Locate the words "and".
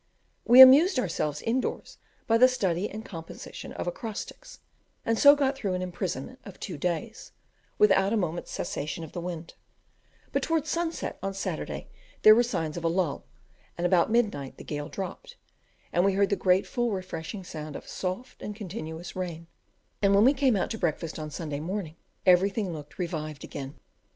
2.89-3.05, 5.05-5.15, 13.77-13.85, 15.93-16.03, 18.41-18.55, 20.01-20.15